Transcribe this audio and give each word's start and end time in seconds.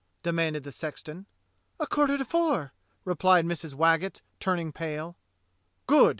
demanded 0.23 0.63
the 0.63 0.71
sexton. 0.71 1.27
"A 1.79 1.85
quarter 1.85 2.17
to 2.17 2.25
four," 2.25 2.73
replied 3.05 3.45
Mrs. 3.45 3.75
Waggetts, 3.75 4.23
turning 4.39 4.71
pale. 4.71 5.15
"Good!" 5.85 6.09